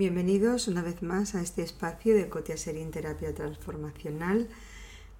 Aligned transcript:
Bienvenidos 0.00 0.66
una 0.66 0.80
vez 0.80 1.02
más 1.02 1.34
a 1.34 1.42
este 1.42 1.60
espacio 1.60 2.14
de 2.14 2.30
Cotia 2.30 2.56
Serín 2.56 2.90
Terapia 2.90 3.34
Transformacional. 3.34 4.48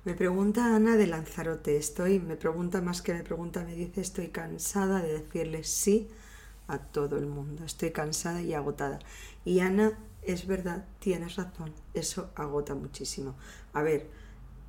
Me 0.06 0.14
pregunta 0.14 0.74
Ana 0.74 0.96
de 0.96 1.06
Lanzarote, 1.06 1.76
estoy, 1.76 2.18
me 2.18 2.36
pregunta 2.36 2.80
más 2.80 3.02
que 3.02 3.12
me 3.12 3.22
pregunta, 3.22 3.62
me 3.62 3.74
dice, 3.74 4.00
estoy 4.00 4.28
cansada 4.28 5.02
de 5.02 5.12
decirle 5.12 5.64
sí 5.64 6.08
a 6.66 6.78
todo 6.78 7.18
el 7.18 7.26
mundo, 7.26 7.62
estoy 7.66 7.90
cansada 7.90 8.40
y 8.40 8.54
agotada. 8.54 9.00
Y 9.44 9.60
Ana, 9.60 9.98
es 10.22 10.46
verdad, 10.46 10.86
tienes 10.98 11.36
razón, 11.36 11.74
eso 11.92 12.30
agota 12.34 12.74
muchísimo. 12.74 13.34
A 13.74 13.82
ver, 13.82 14.08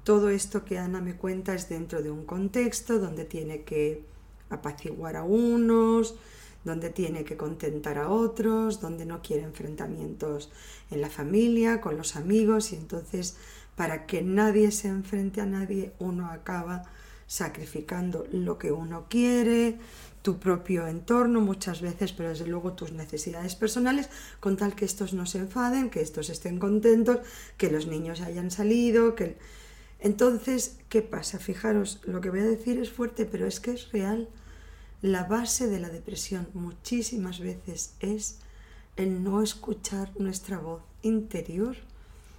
todo 0.03 0.29
esto 0.29 0.65
que 0.65 0.79
Ana 0.79 1.01
me 1.01 1.15
cuenta 1.15 1.53
es 1.53 1.69
dentro 1.69 2.01
de 2.01 2.11
un 2.11 2.25
contexto 2.25 2.99
donde 2.99 3.25
tiene 3.25 3.63
que 3.63 4.03
apaciguar 4.49 5.15
a 5.15 5.23
unos, 5.23 6.15
donde 6.63 6.89
tiene 6.89 7.23
que 7.23 7.37
contentar 7.37 7.97
a 7.97 8.09
otros, 8.09 8.81
donde 8.81 9.05
no 9.05 9.21
quiere 9.21 9.43
enfrentamientos 9.43 10.51
en 10.89 11.01
la 11.01 11.09
familia, 11.09 11.81
con 11.81 11.97
los 11.97 12.15
amigos 12.15 12.71
y 12.71 12.75
entonces 12.75 13.37
para 13.75 14.05
que 14.05 14.21
nadie 14.21 14.71
se 14.71 14.89
enfrente 14.89 15.41
a 15.41 15.45
nadie 15.45 15.93
uno 15.99 16.27
acaba 16.27 16.83
sacrificando 17.25 18.25
lo 18.31 18.57
que 18.57 18.71
uno 18.71 19.05
quiere, 19.09 19.79
tu 20.21 20.37
propio 20.37 20.85
entorno 20.87 21.41
muchas 21.41 21.81
veces, 21.81 22.11
pero 22.11 22.29
desde 22.29 22.45
luego 22.45 22.73
tus 22.73 22.91
necesidades 22.91 23.55
personales, 23.55 24.09
con 24.39 24.57
tal 24.57 24.75
que 24.75 24.85
estos 24.85 25.13
no 25.13 25.25
se 25.25 25.39
enfaden, 25.39 25.89
que 25.89 26.01
estos 26.01 26.29
estén 26.29 26.59
contentos, 26.59 27.19
que 27.57 27.71
los 27.71 27.87
niños 27.87 28.21
hayan 28.21 28.51
salido, 28.51 29.15
que... 29.15 29.37
Entonces, 30.01 30.79
¿qué 30.89 31.03
pasa? 31.03 31.37
Fijaros, 31.37 32.01
lo 32.05 32.21
que 32.21 32.31
voy 32.31 32.39
a 32.39 32.45
decir 32.45 32.79
es 32.79 32.89
fuerte, 32.91 33.25
pero 33.25 33.45
es 33.45 33.59
que 33.59 33.71
es 33.71 33.91
real. 33.91 34.27
La 35.03 35.25
base 35.25 35.67
de 35.67 35.79
la 35.79 35.89
depresión 35.89 36.47
muchísimas 36.55 37.39
veces 37.39 37.93
es 37.99 38.39
el 38.97 39.23
no 39.23 39.43
escuchar 39.43 40.11
nuestra 40.19 40.57
voz 40.57 40.81
interior. 41.03 41.75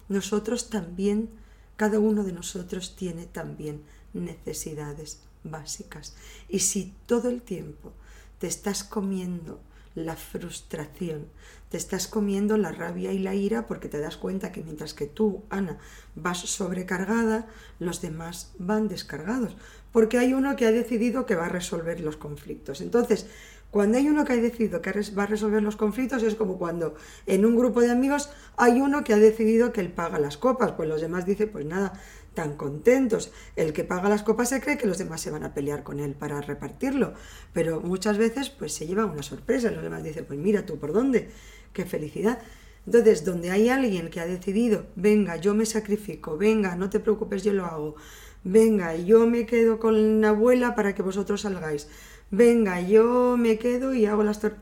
Nosotros 0.09 0.71
también, 0.71 1.31
cada 1.77 2.01
uno 2.01 2.25
de 2.25 2.33
nosotros 2.33 2.97
tiene 2.97 3.27
también 3.27 3.83
necesidades 4.13 5.21
básicas. 5.45 6.17
Y 6.49 6.59
si 6.59 6.93
todo 7.07 7.29
el 7.29 7.43
tiempo 7.43 7.93
te 8.41 8.49
estás 8.49 8.83
comiendo 8.83 9.61
la 9.95 10.17
frustración, 10.17 11.27
te 11.69 11.77
estás 11.77 12.07
comiendo 12.07 12.57
la 12.57 12.73
rabia 12.73 13.13
y 13.13 13.19
la 13.19 13.35
ira 13.35 13.67
porque 13.67 13.89
te 13.89 13.99
das 13.99 14.17
cuenta 14.17 14.53
que 14.53 14.63
mientras 14.63 14.95
que 14.95 15.07
tú, 15.07 15.43
Ana, 15.51 15.79
vas 16.15 16.39
sobrecargada, 16.39 17.47
los 17.79 18.01
demás 18.01 18.53
van 18.59 18.89
descargados 18.89 19.57
porque 19.93 20.19
hay 20.19 20.33
uno 20.33 20.57
que 20.57 20.67
ha 20.67 20.73
decidido 20.73 21.27
que 21.27 21.37
va 21.37 21.47
a 21.47 21.51
resolver 21.51 22.01
los 22.01 22.17
conflictos. 22.17 22.81
Entonces, 22.81 23.27
cuando 23.71 23.99
hay 23.99 24.09
uno 24.09 24.25
que 24.25 24.33
ha 24.33 24.37
decidido 24.37 24.83
que 24.83 24.93
va 25.17 25.23
a 25.23 25.27
resolver 25.27 25.63
los 25.63 25.77
conflictos, 25.77 26.23
es 26.23 26.35
como 26.35 26.59
cuando 26.59 26.95
en 27.27 27.45
un 27.47 27.57
grupo 27.57 27.81
de 27.81 27.91
amigos 27.91 28.31
hay 28.57 28.81
uno 28.81 29.05
que 29.05 29.15
ha 29.15 29.19
decidido 29.19 29.73
que 29.73 29.81
él 29.81 29.93
paga 29.93 30.19
las 30.19 30.37
copas, 30.37 30.73
pues 30.73 30.89
los 30.89 31.01
demás 31.01 31.25
dicen, 31.25 31.51
pues 31.51 31.65
nada, 31.65 31.93
tan 32.35 32.57
contentos. 32.57 33.33
El 33.57 33.73
que 33.73 33.85
paga 33.85 34.09
las 34.09 34.23
copas 34.23 34.49
se 34.49 34.61
cree 34.61 34.79
que 34.79 34.87
los 34.87 34.99
demás 34.99 35.21
se 35.21 35.31
van 35.31 35.45
a 35.45 35.55
pelear 35.55 35.83
con 35.83 36.01
él 36.01 36.15
para 36.15 36.41
repartirlo, 36.41 37.15
pero 37.53 37.81
muchas 37.81 38.19
veces 38.19 38.51
pues 38.51 38.73
se 38.73 38.87
lleva 38.87 39.07
una 39.07 39.23
sorpresa, 39.23 39.71
los 39.71 39.83
demás 39.83 40.03
dicen, 40.03 40.25
pues 40.25 40.39
mira 40.39 40.67
tú 40.67 40.79
por 40.79 40.93
dónde, 40.93 41.31
qué 41.73 41.85
felicidad. 41.85 42.39
Entonces, 42.87 43.25
donde 43.25 43.51
hay 43.51 43.69
alguien 43.69 44.11
que 44.11 44.21
ha 44.21 44.27
decidido, 44.27 44.87
venga, 44.97 45.37
yo 45.37 45.55
me 45.55 45.67
sacrifico, 45.67 46.37
venga, 46.37 46.75
no 46.75 46.91
te 46.91 46.99
preocupes, 46.99 47.45
yo 47.45 47.53
lo 47.53 47.65
hago, 47.65 47.95
venga, 48.43 48.97
yo 48.97 49.27
me 49.27 49.47
quedo 49.47 49.79
con 49.79 50.21
la 50.21 50.31
abuela 50.31 50.75
para 50.75 50.95
que 50.95 51.03
vosotros 51.03 51.43
salgáis, 51.43 51.89
venga, 52.31 52.81
yo 52.81 53.37
me 53.39 53.59
quedo 53.59 53.95
y 53.95 54.07
hago 54.07 54.25
las 54.25 54.41
tortas. 54.41 54.61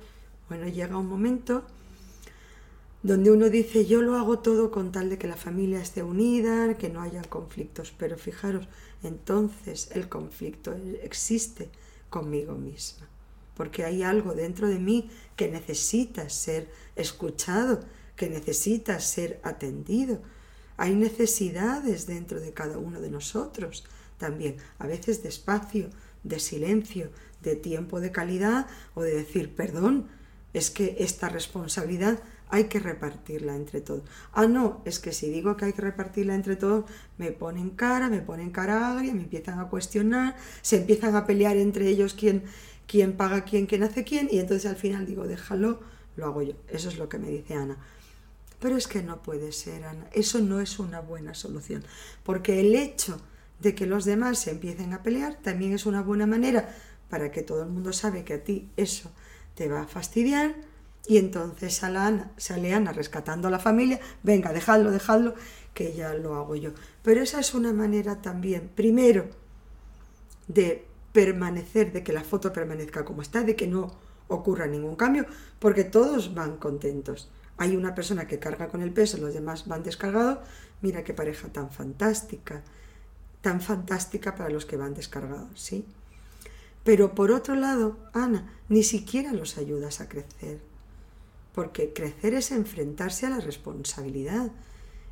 Bueno, 0.49 0.67
llega 0.69 0.99
un 0.99 1.07
momento 1.07 1.65
donde 3.03 3.31
uno 3.31 3.49
dice, 3.49 3.87
yo 3.87 4.03
lo 4.03 4.17
hago 4.17 4.41
todo 4.41 4.71
con 4.71 4.93
tal 4.93 5.09
de 5.09 5.19
que 5.19 5.27
la 5.27 5.37
familia 5.37 5.81
esté 5.81 6.03
unida, 6.03 6.77
que 6.77 6.91
no 6.91 7.01
haya 7.01 7.23
conflictos, 7.23 7.95
pero 7.97 8.19
fijaros, 8.19 8.69
entonces 9.03 9.91
el 9.93 10.09
conflicto 10.09 10.75
existe 11.03 11.71
conmigo 12.11 12.55
misma, 12.55 13.09
porque 13.57 13.85
hay 13.85 14.03
algo 14.03 14.35
dentro 14.35 14.69
de 14.69 14.79
mí 14.79 15.11
que 15.37 15.49
necesita 15.49 16.29
ser 16.29 16.69
escuchado, 16.95 17.81
que 18.17 18.29
necesita 18.29 19.01
ser 19.01 19.41
atendido. 19.43 20.21
Hay 20.77 20.95
necesidades 20.95 22.07
dentro 22.07 22.41
de 22.41 22.53
cada 22.53 22.77
uno 22.77 23.01
de 23.01 23.11
nosotros 23.11 23.85
también, 24.19 24.57
a 24.79 24.87
veces 24.87 25.23
de 25.23 25.31
espacio, 25.31 25.89
de 26.23 26.39
silencio, 26.39 27.11
de 27.43 27.57
tiempo 27.57 28.01
de 28.01 28.13
calidad 28.13 28.67
o 28.95 29.03
de 29.03 29.15
decir, 29.15 29.55
perdón, 29.55 30.09
es 30.53 30.71
que 30.71 30.97
esta 30.99 31.29
responsabilidad 31.29 32.19
hay 32.51 32.65
que 32.65 32.81
repartirla 32.81 33.55
entre 33.55 33.81
todos. 33.81 34.03
Ah, 34.33 34.47
no, 34.47 34.83
es 34.85 34.99
que 34.99 35.13
si 35.13 35.31
digo 35.31 35.57
que 35.57 35.67
hay 35.67 35.73
que 35.73 35.83
repartirla 35.83 36.35
entre 36.35 36.57
todos, 36.57 36.85
me 37.19 37.31
ponen 37.33 37.71
cara, 37.71 38.09
me 38.09 38.21
ponen 38.21 38.51
cara 38.51 38.93
agria, 38.93 39.15
me 39.15 39.23
empiezan 39.23 39.61
a 39.61 39.69
cuestionar, 39.69 40.37
se 40.63 40.79
empiezan 40.79 41.15
a 41.17 41.27
pelear 41.27 41.57
entre 41.57 41.89
ellos 41.89 42.15
quién, 42.15 42.45
quién 42.87 43.17
paga 43.17 43.45
quién, 43.45 43.67
quién 43.67 43.83
hace 43.83 44.05
quién, 44.05 44.29
y 44.31 44.39
entonces 44.39 44.69
al 44.71 44.77
final 44.77 45.07
digo, 45.07 45.27
déjalo, 45.27 45.81
lo 46.17 46.27
hago 46.27 46.43
yo. 46.43 46.55
Eso 46.69 46.89
es 46.89 46.99
lo 46.99 47.09
que 47.09 47.19
me 47.19 47.31
dice 47.31 47.55
Ana. 47.55 47.79
Pero 48.61 48.77
es 48.77 48.87
que 48.87 49.03
no 49.03 49.23
puede 49.23 49.53
ser, 49.53 49.85
Ana. 49.85 50.07
Eso 50.13 50.41
no 50.41 50.61
es 50.61 50.79
una 50.79 51.01
buena 51.01 51.35
solución. 51.35 51.83
Porque 52.23 52.61
el 52.61 52.75
hecho 52.75 53.21
de 53.61 53.75
que 53.75 53.87
los 53.87 54.05
demás 54.05 54.39
se 54.39 54.51
empiecen 54.51 54.93
a 54.93 55.03
pelear 55.03 55.37
también 55.37 55.73
es 55.73 55.87
una 55.87 56.03
buena 56.03 56.27
manera 56.27 56.75
para 57.09 57.31
que 57.31 57.43
todo 57.43 57.63
el 57.63 57.71
mundo 57.71 57.93
sabe 57.93 58.25
que 58.25 58.35
a 58.35 58.45
ti 58.45 58.71
eso 58.77 59.11
te 59.55 59.69
va 59.69 59.83
a 59.83 59.87
fastidiar. 59.87 60.55
Y 61.07 61.17
entonces 61.17 61.75
sale 61.75 61.99
Ana, 61.99 62.31
sale 62.37 62.73
Ana 62.75 62.93
rescatando 62.93 63.49
a 63.49 63.51
la 63.51 63.59
familia. 63.59 64.01
Venga, 64.23 64.53
dejadlo, 64.53 64.91
dejadlo, 64.91 65.35
que 65.75 65.93
ya 65.95 66.15
lo 66.15 66.35
hago 66.37 66.57
yo. 66.57 66.71
Pero 67.03 67.23
esa 67.23 67.41
es 67.41 67.55
una 67.55 67.73
manera 67.73 68.23
también, 68.23 68.71
primero, 68.75 69.29
de 70.47 70.87
permanecer, 71.13 71.93
de 71.93 72.03
que 72.05 72.13
la 72.13 72.23
foto 72.23 72.53
permanezca 72.53 73.05
como 73.05 73.23
está, 73.23 73.43
de 73.43 73.57
que 73.57 73.67
no 73.67 73.91
ocurra 74.29 74.67
ningún 74.67 74.95
cambio, 74.95 75.27
porque 75.59 75.85
todos 75.85 76.35
van 76.35 76.57
contentos 76.57 77.31
hay 77.61 77.77
una 77.77 77.95
persona 77.95 78.27
que 78.27 78.39
carga 78.39 78.69
con 78.69 78.81
el 78.81 78.91
peso, 78.91 79.19
los 79.19 79.35
demás 79.35 79.69
van 79.69 79.83
descargados, 79.83 80.39
mira 80.81 81.05
qué 81.05 81.13
pareja 81.13 81.49
tan 81.49 81.71
fantástica, 81.71 82.63
tan 83.43 83.61
fantástica 83.61 84.35
para 84.35 84.49
los 84.49 84.65
que 84.65 84.79
van 84.79 84.95
descargados, 84.95 85.61
¿sí? 85.61 85.85
Pero 86.85 87.15
por 87.15 87.31
otro 87.31 87.57
lado, 87.57 87.99
Ana, 88.15 88.51
ni 88.71 88.83
siquiera 88.83 89.35
los 89.35 89.59
ayudas 89.59 90.01
a 90.01 90.09
crecer, 90.09 90.63
porque 91.55 91.93
crecer 91.93 92.35
es 92.35 92.51
enfrentarse 92.51 93.27
a 93.27 93.31
la 93.31 93.41
responsabilidad 93.41 94.53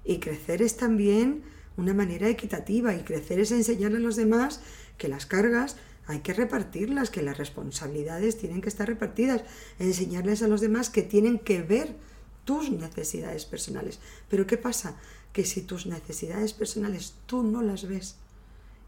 y 0.04 0.19
crecer 0.19 0.62
es 0.62 0.76
también 0.76 1.43
una 1.76 1.94
manera 1.94 2.28
equitativa 2.28 2.94
y 2.94 3.03
crecer 3.03 3.41
es 3.41 3.53
enseñarle 3.53 3.99
a 3.99 4.00
los 4.00 4.16
demás 4.16 4.60
que 4.97 5.09
las 5.09 5.27
cargas 5.27 5.77
hay 6.09 6.21
que 6.21 6.32
repartirlas, 6.32 7.10
que 7.10 7.22
las 7.22 7.37
responsabilidades 7.37 8.38
tienen 8.38 8.62
que 8.62 8.71
estar 8.71 8.88
repartidas, 8.88 9.43
enseñarles 9.78 10.43
a 10.43 10.48
los 10.48 10.62
demás 10.62 10.88
que 10.88 11.03
tienen 11.03 11.38
que 11.38 11.62
ver 11.62 11.97
tus 12.47 12.71
necesidades 12.71 13.44
personales. 13.44 14.00
Pero 14.31 14.47
¿qué 14.47 14.56
pasa? 14.56 14.97
Que 15.34 15.44
si 15.44 15.60
tus 15.60 15.84
necesidades 15.84 16.54
personales 16.54 17.15
tú 17.27 17.43
no 17.43 17.60
las 17.60 17.87
ves 17.87 18.16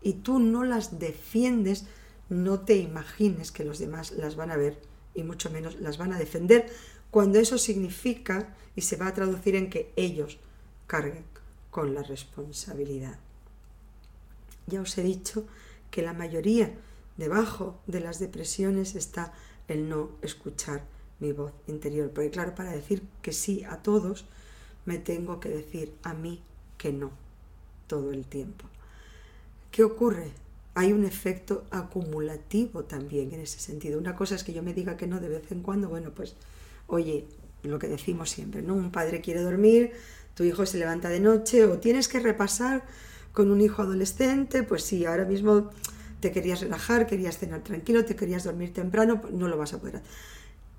y 0.00 0.14
tú 0.14 0.38
no 0.38 0.64
las 0.64 0.98
defiendes, 0.98 1.84
no 2.30 2.60
te 2.60 2.76
imagines 2.76 3.52
que 3.52 3.64
los 3.64 3.78
demás 3.78 4.12
las 4.12 4.34
van 4.34 4.50
a 4.50 4.56
ver 4.56 4.80
y 5.14 5.22
mucho 5.22 5.50
menos 5.50 5.78
las 5.78 5.98
van 5.98 6.14
a 6.14 6.18
defender, 6.18 6.70
cuando 7.10 7.38
eso 7.38 7.58
significa 7.58 8.54
y 8.76 8.82
se 8.82 8.96
va 8.96 9.08
a 9.08 9.14
traducir 9.14 9.56
en 9.56 9.70
que 9.70 9.92
ellos 9.96 10.38
carguen 10.86 11.24
con 11.70 11.94
la 11.94 12.02
responsabilidad. 12.02 13.18
Ya 14.66 14.80
os 14.80 14.96
he 14.98 15.02
dicho 15.02 15.46
que 15.90 16.02
la 16.02 16.12
mayoría 16.12 16.72
debajo 17.16 17.78
de 17.86 18.00
las 18.00 18.18
depresiones 18.18 18.94
está 18.94 19.32
el 19.68 19.88
no 19.88 20.10
escuchar 20.22 20.84
mi 21.18 21.32
voz 21.32 21.52
interior. 21.66 22.10
Porque 22.10 22.30
claro, 22.30 22.54
para 22.54 22.72
decir 22.72 23.02
que 23.22 23.32
sí 23.32 23.64
a 23.64 23.82
todos, 23.82 24.24
me 24.84 24.98
tengo 24.98 25.40
que 25.40 25.48
decir 25.48 25.94
a 26.02 26.14
mí 26.14 26.42
que 26.78 26.92
no 26.92 27.10
todo 27.86 28.12
el 28.12 28.24
tiempo. 28.24 28.64
¿Qué 29.70 29.84
ocurre? 29.84 30.30
Hay 30.74 30.92
un 30.92 31.04
efecto 31.04 31.64
acumulativo 31.70 32.84
también 32.84 33.32
en 33.34 33.40
ese 33.40 33.58
sentido. 33.58 33.98
Una 33.98 34.16
cosa 34.16 34.34
es 34.34 34.44
que 34.44 34.52
yo 34.52 34.62
me 34.62 34.72
diga 34.72 34.96
que 34.96 35.06
no 35.06 35.20
de 35.20 35.28
vez 35.28 35.52
en 35.52 35.62
cuando, 35.62 35.88
bueno, 35.88 36.12
pues, 36.14 36.34
oye, 36.90 37.26
lo 37.62 37.78
que 37.78 37.88
decimos 37.88 38.30
siempre, 38.30 38.62
¿no? 38.62 38.74
Un 38.74 38.90
padre 38.90 39.20
quiere 39.20 39.40
dormir, 39.40 39.92
tu 40.34 40.44
hijo 40.44 40.66
se 40.66 40.78
levanta 40.78 41.08
de 41.08 41.20
noche 41.20 41.64
o 41.64 41.78
tienes 41.78 42.08
que 42.08 42.20
repasar 42.20 42.84
con 43.32 43.50
un 43.50 43.60
hijo 43.60 43.82
adolescente, 43.82 44.62
pues 44.62 44.82
sí, 44.82 45.04
ahora 45.04 45.24
mismo 45.24 45.70
te 46.20 46.32
querías 46.32 46.60
relajar, 46.60 47.06
querías 47.06 47.38
cenar 47.38 47.62
tranquilo, 47.62 48.04
te 48.04 48.16
querías 48.16 48.44
dormir 48.44 48.72
temprano, 48.72 49.22
no 49.32 49.48
lo 49.48 49.56
vas 49.56 49.72
a 49.72 49.78
poder 49.78 49.96
hacer. 49.96 50.08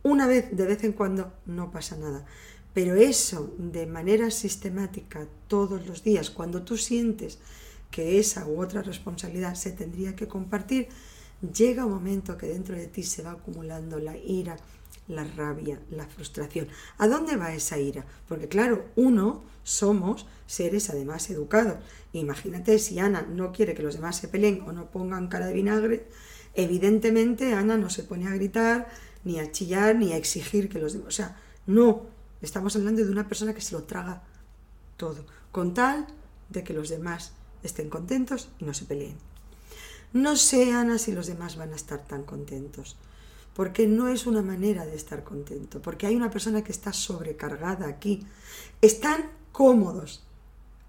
Una 0.04 0.28
vez, 0.28 0.56
de 0.56 0.66
vez 0.66 0.84
en 0.84 0.94
cuando, 0.94 1.32
no 1.46 1.72
pasa 1.72 1.96
nada. 1.96 2.26
Pero 2.74 2.96
eso 2.96 3.54
de 3.58 3.86
manera 3.86 4.32
sistemática, 4.32 5.28
todos 5.48 5.86
los 5.86 6.04
días, 6.04 6.30
cuando 6.30 6.64
tú 6.64 6.78
sientes 6.78 7.40
que 7.90 8.20
esa 8.20 8.48
u 8.48 8.62
otra 8.62 8.82
responsabilidad 8.82 9.56
se 9.56 9.72
tendría 9.72 10.16
que 10.16 10.28
compartir, 10.28 10.88
llega 11.54 11.86
un 11.86 11.92
momento 11.92 12.38
que 12.38 12.48
dentro 12.48 12.76
de 12.76 12.88
ti 12.88 13.04
se 13.04 13.24
va 13.24 13.32
acumulando 13.32 14.00
la 14.00 14.16
ira, 14.18 14.58
la 15.12 15.24
rabia, 15.24 15.80
la 15.92 16.08
frustración. 16.08 16.68
¿A 16.98 17.08
dónde 17.08 17.36
va 17.36 17.54
esa 17.54 17.78
ira? 17.78 18.06
Porque 18.28 18.48
claro, 18.48 18.86
uno 18.96 19.44
somos 19.64 20.26
seres 20.48 20.90
además 20.90 21.30
educados. 21.30 21.78
Imagínate 22.14 22.80
si 22.80 23.00
Ana 23.00 23.22
no 23.22 23.52
quiere 23.52 23.76
que 23.76 23.84
los 23.84 23.96
demás 23.96 24.18
se 24.18 24.28
peleen 24.28 24.62
o 24.62 24.72
no 24.72 24.92
pongan 24.92 25.28
cara 25.28 25.48
de 25.48 25.54
vinagre, 25.54 26.08
evidentemente 26.56 27.54
Ana 27.54 27.78
no 27.78 27.90
se 27.90 28.04
pone 28.04 28.28
a 28.28 28.34
gritar, 28.34 28.90
ni 29.24 29.40
a 29.40 29.52
chillar, 29.52 29.96
ni 29.96 30.14
a 30.14 30.18
exigir 30.18 30.70
que 30.70 30.80
los 30.80 30.94
demás... 30.94 31.08
O 31.08 31.12
sea, 31.12 31.38
no, 31.68 32.08
estamos 32.42 32.76
hablando 32.76 33.06
de 33.06 33.12
una 33.12 33.28
persona 33.28 33.54
que 33.54 33.62
se 33.62 33.74
lo 33.74 33.84
traga 33.84 34.24
todo, 34.98 35.26
con 35.52 35.74
tal 35.74 36.08
de 36.50 36.64
que 36.64 36.74
los 36.74 36.90
demás 36.90 37.34
estén 37.64 37.90
contentos 37.90 38.50
y 38.60 38.66
no 38.66 38.74
se 38.74 38.86
peleen. 38.86 39.18
No 40.14 40.36
sé, 40.36 40.74
Ana, 40.74 40.98
si 40.98 41.14
los 41.14 41.28
demás 41.28 41.56
van 41.56 41.72
a 41.72 41.78
estar 41.78 42.06
tan 42.06 42.24
contentos, 42.24 42.98
porque 43.54 43.88
no 43.88 44.08
es 44.08 44.26
una 44.26 44.42
manera 44.42 44.86
de 44.86 44.96
estar 44.96 45.24
contento, 45.24 45.82
porque 45.82 46.08
hay 46.08 46.16
una 46.16 46.32
persona 46.32 46.64
que 46.64 46.72
está 46.72 46.94
sobrecargada 46.94 47.88
aquí. 47.88 48.26
Están 48.82 49.30
cómodos, 49.52 50.24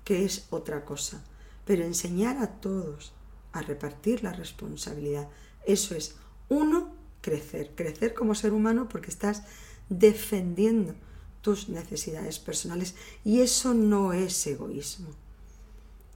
que 0.05 0.25
es 0.25 0.47
otra 0.51 0.85
cosa, 0.85 1.23
pero 1.65 1.85
enseñar 1.85 2.39
a 2.39 2.49
todos 2.61 3.13
a 3.53 3.63
repartir 3.63 4.23
la 4.23 4.33
responsabilidad, 4.33 5.29
eso 5.67 5.95
es, 5.95 6.17
uno, 6.49 6.95
crecer, 7.21 7.73
crecer 7.75 8.15
como 8.15 8.35
ser 8.35 8.53
humano 8.53 8.89
porque 8.89 9.11
estás 9.11 9.43
defendiendo 9.89 10.95
tus 11.43 11.69
necesidades 11.69 12.39
personales 12.39 12.95
y 13.25 13.41
eso 13.41 13.75
no 13.75 14.13
es 14.13 14.47
egoísmo. 14.47 15.09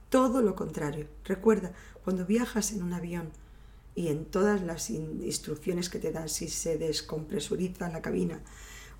Todo 0.09 0.41
lo 0.41 0.55
contrario. 0.55 1.07
Recuerda, 1.25 1.73
cuando 2.03 2.25
viajas 2.25 2.71
en 2.71 2.81
un 2.81 2.93
avión 2.93 3.31
y 3.97 4.09
en 4.09 4.25
todas 4.25 4.61
las 4.61 4.91
instrucciones 4.91 5.89
que 5.89 5.97
te 5.97 6.11
dan 6.11 6.29
si 6.29 6.49
se 6.49 6.77
descompresuriza 6.77 7.89
la 7.89 8.03
cabina, 8.03 8.39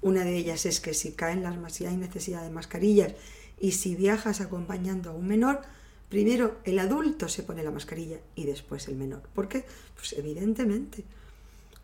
una 0.02 0.26
de 0.26 0.36
ellas 0.36 0.66
es 0.66 0.82
que 0.82 0.96
si 0.96 1.12
caen 1.12 1.44
las 1.44 1.72
si 1.72 1.86
hay 1.86 1.96
necesidad 1.96 2.42
de 2.42 2.50
mascarillas 2.50 3.14
y 3.60 3.74
si 3.74 3.96
viajas 3.96 4.42
acompañando 4.42 5.12
a 5.12 5.14
un 5.14 5.28
menor, 5.28 5.62
primero 6.10 6.58
el 6.64 6.80
adulto 6.80 7.30
se 7.30 7.44
pone 7.44 7.64
la 7.64 7.70
mascarilla 7.70 8.18
y 8.34 8.46
después 8.46 8.88
el 8.88 8.96
menor. 8.96 9.22
¿Por 9.36 9.48
qué? 9.48 9.66
Pues 9.94 10.14
evidentemente, 10.14 11.04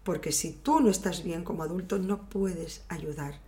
porque 0.03 0.31
si 0.31 0.51
tú 0.51 0.79
no 0.79 0.89
estás 0.89 1.23
bien 1.23 1.43
como 1.43 1.61
adulto 1.61 1.99
no 1.99 2.27
puedes 2.29 2.81
ayudar 2.89 3.39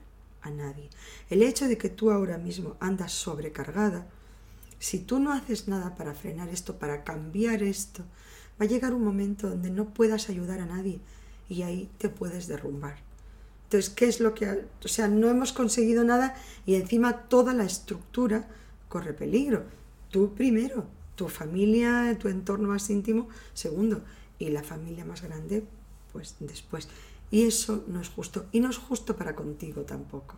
a 0.43 0.51
nadie. 0.51 0.91
El 1.31 1.41
hecho 1.41 1.67
de 1.67 1.79
que 1.79 1.89
tú 1.89 2.11
ahora 2.11 2.37
mismo 2.37 2.77
andas 2.79 3.13
sobrecargada, 3.13 4.05
si 4.77 4.99
tú 4.99 5.17
no 5.19 5.33
haces 5.33 5.67
nada 5.67 5.95
para 5.95 6.13
frenar 6.13 6.49
esto, 6.49 6.77
para 6.77 7.03
cambiar 7.03 7.63
esto, 7.63 8.03
va 8.59 8.65
a 8.65 8.69
llegar 8.69 8.93
un 8.93 9.03
momento 9.03 9.49
donde 9.49 9.69
no 9.69 9.93
puedas 9.93 10.29
ayudar 10.29 10.59
a 10.59 10.65
nadie 10.65 10.99
y 11.49 11.61
ahí 11.61 11.89
te 11.97 12.09
puedes 12.09 12.47
derrumbar. 12.47 12.97
Entonces, 13.65 13.89
¿qué 13.89 14.07
es 14.07 14.19
lo 14.19 14.33
que... 14.33 14.65
O 14.83 14.87
sea, 14.87 15.07
no 15.07 15.29
hemos 15.29 15.51
conseguido 15.51 16.03
nada 16.03 16.35
y 16.65 16.75
encima 16.75 17.23
toda 17.23 17.53
la 17.53 17.65
estructura 17.65 18.47
corre 18.87 19.13
peligro. 19.13 19.63
Tú 20.11 20.33
primero, 20.33 20.85
tu 21.15 21.27
familia, 21.27 22.17
tu 22.19 22.27
entorno 22.27 22.69
más 22.69 22.89
íntimo, 22.89 23.27
segundo, 23.53 24.01
y 24.39 24.49
la 24.49 24.63
familia 24.63 25.03
más 25.05 25.21
grande, 25.21 25.65
pues 26.13 26.35
después. 26.39 26.87
Y 27.31 27.43
eso 27.43 27.83
no 27.87 28.01
es 28.01 28.09
justo. 28.09 28.45
Y 28.51 28.59
no 28.59 28.69
es 28.69 28.77
justo 28.77 29.15
para 29.15 29.35
contigo 29.35 29.81
tampoco. 29.81 30.35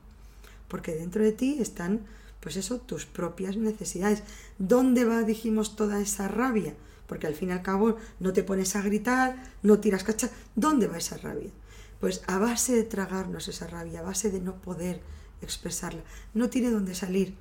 Porque 0.68 0.96
dentro 0.96 1.24
de 1.24 1.32
ti 1.32 1.58
están, 1.60 2.02
pues 2.40 2.56
eso, 2.56 2.80
tus 2.80 3.06
propias 3.06 3.58
necesidades. 3.58 4.24
¿Dónde 4.58 5.06
va, 5.06 5.24
dijimos, 5.24 5.76
toda 5.76 6.00
esa 6.00 6.28
rabia? 6.28 6.76
Porque 7.08 7.28
al 7.28 7.36
fin 7.36 7.50
y 7.50 7.54
al 7.54 7.62
cabo 7.62 7.98
no 8.20 8.34
te 8.34 8.44
pones 8.44 8.76
a 8.76 8.82
gritar, 8.82 9.42
no 9.64 9.80
tiras 9.80 10.04
cachas. 10.04 10.32
¿Dónde 10.56 10.88
va 10.88 10.98
esa 10.98 11.18
rabia? 11.18 11.52
Pues 12.00 12.22
a 12.28 12.38
base 12.38 12.76
de 12.76 12.84
tragarnos 12.84 13.48
esa 13.48 13.68
rabia, 13.68 14.02
a 14.02 14.04
base 14.04 14.30
de 14.30 14.40
no 14.40 14.56
poder 14.56 15.02
expresarla, 15.42 16.02
no 16.34 16.50
tiene 16.50 16.70
dónde 16.70 16.96
salir. 16.96 17.36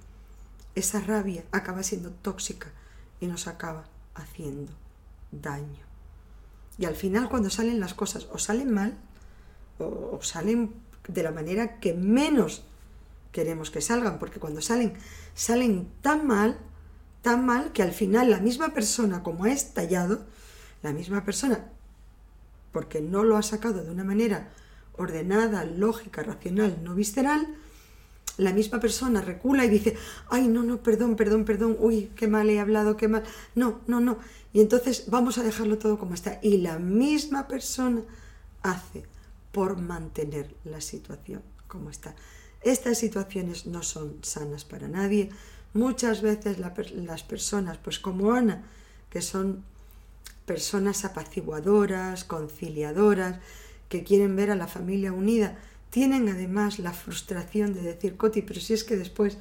Esa 0.74 1.00
rabia 1.00 1.44
acaba 1.52 1.82
siendo 1.82 2.10
tóxica 2.10 2.70
y 3.20 3.26
nos 3.26 3.46
acaba 3.48 3.84
haciendo 4.14 4.72
daño. 5.32 5.84
Y 6.78 6.84
al 6.84 6.94
final 6.94 7.28
cuando 7.28 7.50
salen 7.50 7.80
las 7.80 7.94
cosas 7.94 8.28
o 8.32 8.38
salen 8.38 8.72
mal 8.72 8.98
o, 9.78 10.18
salen 10.22 10.74
de 11.08 11.22
la 11.22 11.30
manera 11.30 11.78
que 11.80 11.94
menos 11.94 12.64
queremos 13.32 13.70
que 13.70 13.80
salgan, 13.80 14.18
porque 14.18 14.40
cuando 14.40 14.60
salen, 14.60 14.94
salen 15.34 15.88
tan 16.00 16.26
mal, 16.26 16.58
tan 17.26 17.44
mal 17.44 17.72
que 17.72 17.82
al 17.82 17.90
final 17.90 18.30
la 18.30 18.38
misma 18.38 18.68
persona 18.68 19.24
como 19.24 19.42
ha 19.42 19.50
estallado, 19.50 20.24
la 20.84 20.92
misma 20.92 21.24
persona, 21.24 21.72
porque 22.70 23.00
no 23.00 23.24
lo 23.24 23.36
ha 23.36 23.42
sacado 23.42 23.82
de 23.82 23.90
una 23.90 24.04
manera 24.04 24.52
ordenada, 24.96 25.64
lógica, 25.64 26.22
racional, 26.22 26.78
no 26.84 26.94
visceral, 26.94 27.48
la 28.36 28.52
misma 28.52 28.78
persona 28.78 29.22
recula 29.22 29.64
y 29.64 29.70
dice, 29.70 29.96
ay, 30.28 30.46
no, 30.46 30.62
no, 30.62 30.84
perdón, 30.84 31.16
perdón, 31.16 31.44
perdón, 31.44 31.76
uy, 31.80 32.12
qué 32.14 32.28
mal 32.28 32.48
he 32.48 32.60
hablado, 32.60 32.96
qué 32.96 33.08
mal. 33.08 33.24
No, 33.56 33.80
no, 33.88 33.98
no. 33.98 34.18
Y 34.52 34.60
entonces 34.60 35.06
vamos 35.08 35.36
a 35.38 35.42
dejarlo 35.42 35.78
todo 35.78 35.98
como 35.98 36.14
está. 36.14 36.38
Y 36.44 36.58
la 36.58 36.78
misma 36.78 37.48
persona 37.48 38.02
hace 38.62 39.02
por 39.50 39.78
mantener 39.78 40.54
la 40.62 40.80
situación 40.80 41.42
como 41.66 41.90
está. 41.90 42.14
Estas 42.62 42.98
situaciones 42.98 43.66
no 43.66 43.82
son 43.82 44.18
sanas 44.22 44.64
para 44.64 44.86
nadie. 44.86 45.30
Muchas 45.76 46.22
veces 46.22 46.56
las 46.58 47.22
personas, 47.22 47.76
pues 47.76 47.98
como 47.98 48.32
Ana, 48.32 48.62
que 49.10 49.20
son 49.20 49.62
personas 50.46 51.04
apaciguadoras, 51.04 52.24
conciliadoras, 52.24 53.40
que 53.90 54.02
quieren 54.02 54.34
ver 54.36 54.50
a 54.50 54.56
la 54.56 54.68
familia 54.68 55.12
unida, 55.12 55.58
tienen 55.90 56.30
además 56.30 56.78
la 56.78 56.94
frustración 56.94 57.74
de 57.74 57.82
decir, 57.82 58.16
Coti, 58.16 58.40
pero 58.40 58.58
si 58.58 58.72
es 58.72 58.84
que 58.84 58.96
después, 58.96 59.36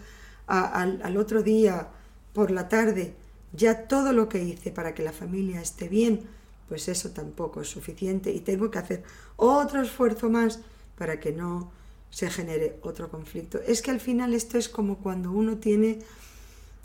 al, 0.48 1.00
al 1.02 1.16
otro 1.16 1.42
día, 1.42 1.88
por 2.34 2.52
la 2.52 2.68
tarde, 2.68 3.16
ya 3.54 3.88
todo 3.88 4.12
lo 4.12 4.28
que 4.28 4.44
hice 4.44 4.72
para 4.72 4.94
que 4.94 5.04
la 5.04 5.14
familia 5.14 5.62
esté 5.62 5.88
bien, 5.88 6.28
pues 6.68 6.90
eso 6.90 7.12
tampoco 7.12 7.62
es 7.62 7.70
suficiente 7.70 8.34
y 8.34 8.42
tengo 8.42 8.70
que 8.70 8.80
hacer 8.80 9.04
otro 9.38 9.82
esfuerzo 9.82 10.30
más 10.30 10.60
para 10.98 11.18
que 11.22 11.32
no 11.32 11.72
se 12.10 12.30
genere 12.30 12.80
otro 12.82 13.10
conflicto. 13.10 13.60
Es 13.66 13.82
que 13.82 13.92
al 13.92 14.00
final 14.00 14.34
esto 14.34 14.58
es 14.58 14.70
como 14.70 14.98
cuando 14.98 15.32
uno 15.32 15.58
tiene 15.58 16.00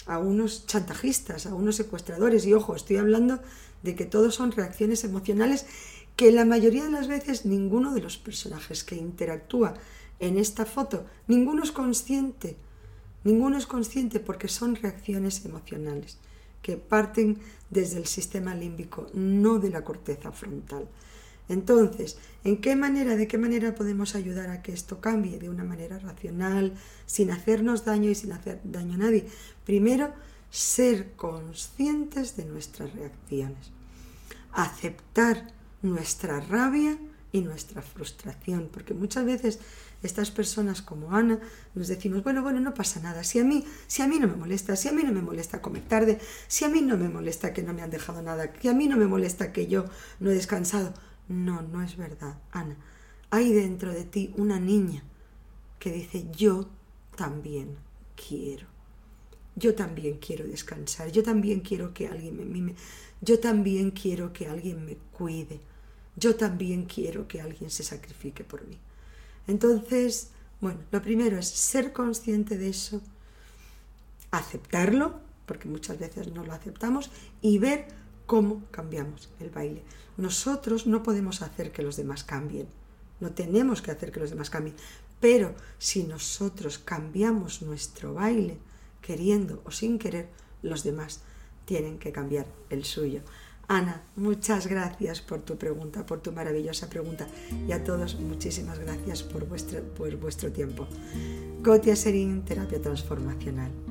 a 0.06 0.18
unos 0.18 0.66
chantajistas, 0.66 1.46
a 1.46 1.54
unos 1.54 1.76
secuestradores, 1.76 2.46
y 2.46 2.54
ojo, 2.54 2.74
estoy 2.74 2.96
hablando 2.96 3.40
de 3.82 3.94
que 3.94 4.06
todos 4.06 4.34
son 4.34 4.52
reacciones 4.52 5.04
emocionales 5.04 5.66
que 6.16 6.32
la 6.32 6.44
mayoría 6.44 6.84
de 6.84 6.90
las 6.90 7.08
veces 7.08 7.46
ninguno 7.46 7.94
de 7.94 8.02
los 8.02 8.18
personajes 8.18 8.84
que 8.84 8.96
interactúa 8.96 9.74
en 10.18 10.36
esta 10.36 10.66
foto, 10.66 11.06
ninguno 11.28 11.62
es 11.62 11.72
consciente, 11.72 12.56
ninguno 13.24 13.56
es 13.56 13.66
consciente 13.66 14.20
porque 14.20 14.48
son 14.48 14.76
reacciones 14.76 15.44
emocionales 15.44 16.18
que 16.60 16.76
parten 16.76 17.38
desde 17.70 17.98
el 17.98 18.06
sistema 18.06 18.54
límbico, 18.54 19.06
no 19.14 19.58
de 19.58 19.70
la 19.70 19.82
corteza 19.82 20.30
frontal. 20.30 20.88
Entonces, 21.50 22.16
¿en 22.44 22.60
qué 22.60 22.76
manera, 22.76 23.16
de 23.16 23.26
qué 23.26 23.36
manera 23.36 23.74
podemos 23.74 24.14
ayudar 24.14 24.50
a 24.50 24.62
que 24.62 24.72
esto 24.72 25.00
cambie 25.00 25.40
de 25.40 25.50
una 25.50 25.64
manera 25.64 25.98
racional, 25.98 26.74
sin 27.06 27.32
hacernos 27.32 27.84
daño 27.84 28.08
y 28.08 28.14
sin 28.14 28.30
hacer 28.30 28.60
daño 28.62 28.94
a 28.94 28.98
nadie? 28.98 29.26
Primero, 29.66 30.12
ser 30.48 31.10
conscientes 31.16 32.36
de 32.36 32.44
nuestras 32.44 32.94
reacciones, 32.94 33.72
aceptar 34.52 35.52
nuestra 35.82 36.38
rabia 36.38 36.96
y 37.32 37.40
nuestra 37.40 37.82
frustración, 37.82 38.68
porque 38.72 38.94
muchas 38.94 39.24
veces 39.24 39.58
estas 40.04 40.30
personas 40.30 40.82
como 40.82 41.16
Ana 41.16 41.40
nos 41.74 41.88
decimos, 41.88 42.22
bueno, 42.22 42.42
bueno, 42.42 42.60
no 42.60 42.74
pasa 42.74 43.00
nada, 43.00 43.24
si 43.24 43.40
a 43.40 43.44
mí, 43.44 43.64
si 43.88 44.02
a 44.02 44.06
mí 44.06 44.20
no 44.20 44.28
me 44.28 44.36
molesta, 44.36 44.76
si 44.76 44.86
a 44.86 44.92
mí 44.92 45.02
no 45.02 45.12
me 45.12 45.20
molesta 45.20 45.60
comer 45.60 45.82
tarde, 45.82 46.20
si 46.46 46.64
a 46.64 46.68
mí 46.68 46.80
no 46.80 46.96
me 46.96 47.08
molesta 47.08 47.52
que 47.52 47.64
no 47.64 47.74
me 47.74 47.82
han 47.82 47.90
dejado 47.90 48.22
nada, 48.22 48.52
que 48.52 48.68
a 48.68 48.72
mí 48.72 48.86
no 48.86 48.96
me 48.96 49.06
molesta 49.06 49.52
que 49.52 49.66
yo 49.66 49.86
no 50.20 50.30
he 50.30 50.34
descansado. 50.34 50.94
No, 51.30 51.62
no 51.62 51.80
es 51.80 51.96
verdad, 51.96 52.38
Ana. 52.50 52.76
Hay 53.30 53.52
dentro 53.52 53.92
de 53.92 54.02
ti 54.02 54.34
una 54.36 54.58
niña 54.58 55.04
que 55.78 55.92
dice, 55.92 56.26
yo 56.36 56.68
también 57.16 57.76
quiero. 58.16 58.66
Yo 59.54 59.76
también 59.76 60.18
quiero 60.18 60.44
descansar, 60.44 61.12
yo 61.12 61.22
también 61.22 61.60
quiero 61.60 61.94
que 61.94 62.08
alguien 62.08 62.36
me 62.36 62.44
mime, 62.44 62.74
yo 63.20 63.38
también 63.38 63.92
quiero 63.92 64.32
que 64.32 64.48
alguien 64.48 64.84
me 64.84 64.96
cuide, 65.12 65.60
yo 66.16 66.34
también 66.34 66.86
quiero 66.86 67.28
que 67.28 67.40
alguien 67.40 67.70
se 67.70 67.84
sacrifique 67.84 68.42
por 68.42 68.66
mí. 68.66 68.78
Entonces, 69.46 70.30
bueno, 70.60 70.80
lo 70.90 71.00
primero 71.00 71.38
es 71.38 71.48
ser 71.48 71.92
consciente 71.92 72.56
de 72.58 72.70
eso, 72.70 73.02
aceptarlo, 74.30 75.20
porque 75.46 75.68
muchas 75.68 75.98
veces 75.98 76.32
no 76.32 76.44
lo 76.44 76.52
aceptamos, 76.52 77.10
y 77.40 77.58
ver 77.58 77.86
cómo 78.30 78.62
cambiamos 78.70 79.28
el 79.40 79.50
baile. 79.50 79.82
Nosotros 80.16 80.86
no 80.86 81.02
podemos 81.02 81.42
hacer 81.42 81.72
que 81.72 81.82
los 81.82 81.96
demás 81.96 82.22
cambien, 82.22 82.68
no 83.18 83.32
tenemos 83.32 83.82
que 83.82 83.90
hacer 83.90 84.12
que 84.12 84.20
los 84.20 84.30
demás 84.30 84.50
cambien, 84.50 84.76
pero 85.18 85.52
si 85.78 86.04
nosotros 86.04 86.78
cambiamos 86.78 87.60
nuestro 87.60 88.14
baile, 88.14 88.58
queriendo 89.02 89.60
o 89.64 89.72
sin 89.72 89.98
querer, 89.98 90.28
los 90.62 90.84
demás 90.84 91.22
tienen 91.64 91.98
que 91.98 92.12
cambiar 92.12 92.46
el 92.68 92.84
suyo. 92.84 93.22
Ana, 93.66 94.04
muchas 94.14 94.68
gracias 94.68 95.20
por 95.20 95.40
tu 95.40 95.58
pregunta, 95.58 96.06
por 96.06 96.20
tu 96.20 96.30
maravillosa 96.30 96.88
pregunta. 96.88 97.26
Y 97.66 97.72
a 97.72 97.82
todos, 97.82 98.14
muchísimas 98.20 98.78
gracias 98.78 99.24
por 99.24 99.44
vuestro, 99.48 99.82
por 99.94 100.14
vuestro 100.14 100.52
tiempo. 100.52 100.86
Gotia 101.64 101.96
Serín, 101.96 102.44
Terapia 102.44 102.80
Transformacional. 102.80 103.89